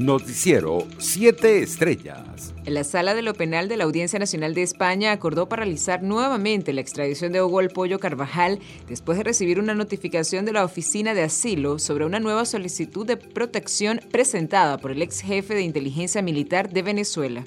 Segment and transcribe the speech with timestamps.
[0.00, 2.54] Noticiero 7 Estrellas.
[2.64, 6.80] La sala de lo penal de la Audiencia Nacional de España acordó paralizar nuevamente la
[6.80, 11.24] extradición de Hugo El Pollo Carvajal después de recibir una notificación de la Oficina de
[11.24, 16.70] Asilo sobre una nueva solicitud de protección presentada por el ex jefe de inteligencia militar
[16.70, 17.44] de Venezuela.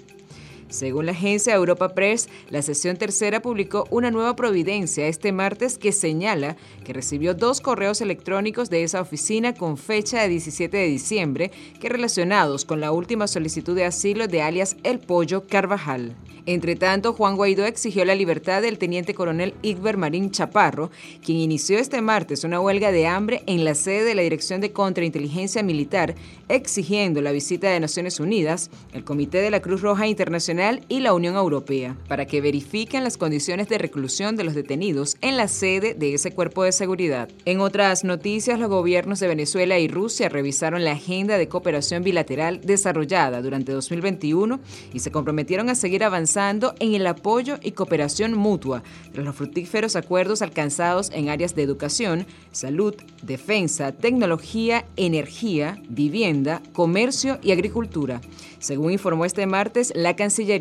[0.73, 5.91] Según la agencia Europa Press, la sesión tercera publicó una nueva providencia este martes que
[5.91, 11.51] señala que recibió dos correos electrónicos de esa oficina con fecha de 17 de diciembre
[11.79, 16.15] que relacionados con la última solicitud de asilo de alias El Pollo Carvajal.
[16.45, 20.91] Entre tanto, Juan Guaidó exigió la libertad del teniente coronel Igber Marín Chaparro,
[21.23, 24.73] quien inició este martes una huelga de hambre en la sede de la Dirección de
[24.73, 26.15] Contrainteligencia Militar,
[26.49, 31.13] exigiendo la visita de Naciones Unidas, el Comité de la Cruz Roja Internacional y la
[31.13, 35.93] Unión Europea, para que verifiquen las condiciones de reclusión de los detenidos en la sede
[35.93, 37.27] de ese cuerpo de seguridad.
[37.43, 42.61] En otras noticias, los gobiernos de Venezuela y Rusia revisaron la agenda de cooperación bilateral
[42.61, 44.61] desarrollada durante 2021
[44.93, 49.97] y se comprometieron a seguir avanzando en el apoyo y cooperación mutua tras los fructíferos
[49.97, 58.21] acuerdos alcanzados en áreas de educación, salud, defensa, tecnología, energía, vivienda, comercio y agricultura,
[58.59, 60.52] según informó este martes la Cancillería.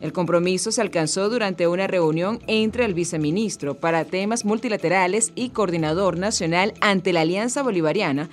[0.00, 6.16] El compromiso se alcanzó durante una reunión entre el viceministro para temas multilaterales y coordinador
[6.16, 8.30] nacional ante la Alianza Bolivariana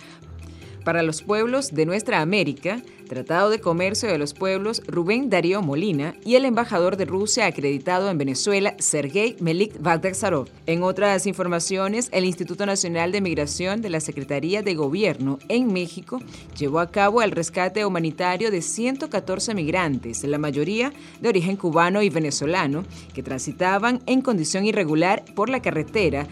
[0.87, 6.15] para los pueblos de nuestra América, Tratado de Comercio de los Pueblos Rubén Darío Molina
[6.23, 10.47] y el embajador de Rusia acreditado en Venezuela, Sergei Melik Bagdatsarov.
[10.65, 16.21] En otras informaciones, el Instituto Nacional de Migración de la Secretaría de Gobierno en México
[16.57, 22.09] llevó a cabo el rescate humanitario de 114 migrantes, la mayoría de origen cubano y
[22.09, 26.27] venezolano, que transitaban en condición irregular por la carretera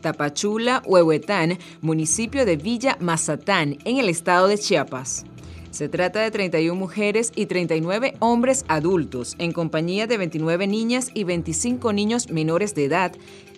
[0.00, 5.24] Tapachula, Huehuetán, municipio de Villa Mazatán, en el estado de Chiapas.
[5.70, 11.24] Se trata de 31 mujeres y 39 hombres adultos, en compañía de 29 niñas y
[11.24, 13.12] 25 niños menores de edad,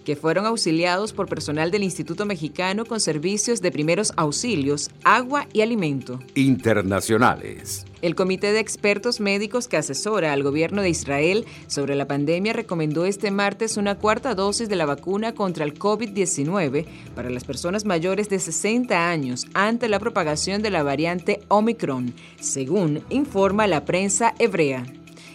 [0.08, 5.60] que fueron auxiliados por personal del Instituto Mexicano con servicios de primeros auxilios, agua y
[5.60, 6.18] alimento.
[6.34, 7.84] Internacionales.
[8.00, 13.04] El Comité de Expertos Médicos que asesora al gobierno de Israel sobre la pandemia recomendó
[13.04, 18.30] este martes una cuarta dosis de la vacuna contra el COVID-19 para las personas mayores
[18.30, 24.86] de 60 años ante la propagación de la variante Omicron, según informa la prensa hebrea.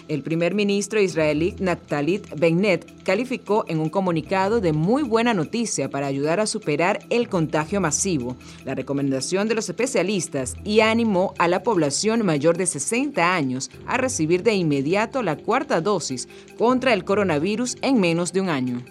[0.08, 6.08] El primer ministro israelí Naftalit Bennett calificó en un comunicado de muy buena noticia para
[6.08, 11.64] ayudar a superar el contagio masivo, la recomendación de los especialistas y animó a la
[11.64, 16.28] población mayor de 60 años a recibir de inmediato la cuarta dosis
[16.58, 18.84] contra el coronavirus en menos de un año.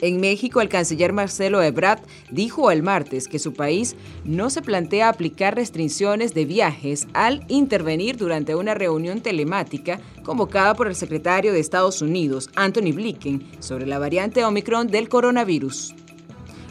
[0.00, 2.00] En México, el canciller Marcelo Ebrard
[2.30, 8.16] dijo el martes que su país no se plantea aplicar restricciones de viajes al intervenir
[8.16, 13.98] durante una reunión telemática convocada por el secretario de Estados Unidos, Anthony Blinken, sobre la
[13.98, 15.94] variante Omicron del coronavirus.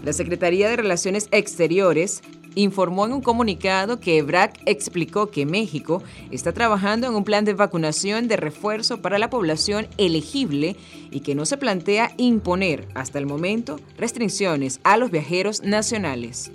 [0.06, 2.22] La Secretaría de Relaciones Exteriores
[2.56, 7.54] informó en un comunicado que EBRAC explicó que México está trabajando en un plan de
[7.54, 10.76] vacunación de refuerzo para la población elegible
[11.12, 16.52] y que no se plantea imponer hasta el momento restricciones a los viajeros nacionales.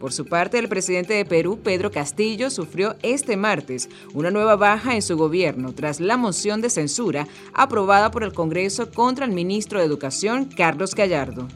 [0.00, 4.94] Por su parte, el presidente de Perú, Pedro Castillo, sufrió este martes una nueva baja
[4.94, 9.78] en su gobierno tras la moción de censura aprobada por el Congreso contra el ministro
[9.78, 11.46] de Educación, Carlos Gallardo.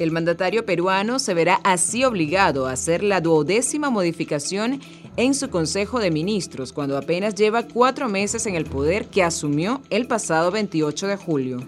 [0.00, 4.80] El mandatario peruano se verá así obligado a hacer la duodécima modificación
[5.18, 9.82] en su Consejo de Ministros cuando apenas lleva cuatro meses en el poder que asumió
[9.90, 11.58] el pasado 28 de julio.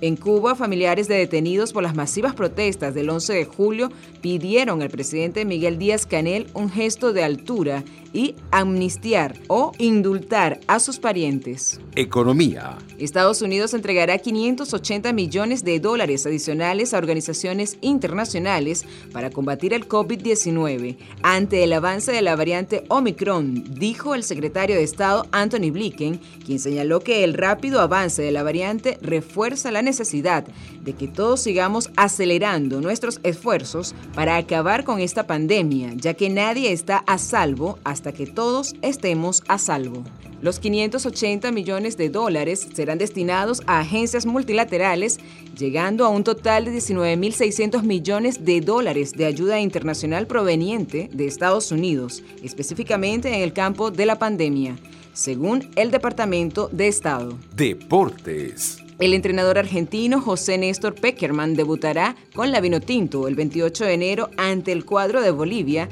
[0.00, 4.90] En Cuba, familiares de detenidos por las masivas protestas del 11 de julio pidieron al
[4.90, 7.82] presidente Miguel Díaz Canel un gesto de altura
[8.12, 11.80] y amnistiar o indultar a sus parientes.
[11.94, 12.78] Economía.
[12.98, 20.96] Estados Unidos entregará 580 millones de dólares adicionales a organizaciones internacionales para combatir el COVID-19
[21.22, 26.58] ante el avance de la variante Omicron, dijo el secretario de Estado Anthony Blinken, quien
[26.58, 30.44] señaló que el rápido avance de la variante refuerza la necesidad
[30.82, 36.72] de que todos sigamos acelerando nuestros esfuerzos para acabar con esta pandemia, ya que nadie
[36.72, 40.04] está a salvo hasta que todos estemos a salvo.
[40.40, 45.18] Los 580 millones de dólares serán destinados a agencias multilaterales,
[45.58, 51.72] llegando a un total de 19.600 millones de dólares de ayuda internacional proveniente de Estados
[51.72, 54.76] Unidos, específicamente en el campo de la pandemia,
[55.12, 57.36] según el Departamento de Estado.
[57.56, 58.78] Deportes.
[58.98, 64.72] El entrenador argentino José Néstor Peckerman debutará con la Vinotinto el 28 de enero ante
[64.72, 65.88] el cuadro de Bolivia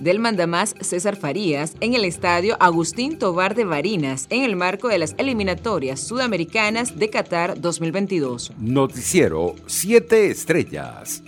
[0.00, 4.98] del mandamás César Farías en el estadio Agustín Tobar de Barinas en el marco de
[4.98, 8.52] las eliminatorias sudamericanas de Qatar 2022.
[8.58, 11.22] Noticiero 7 Estrellas.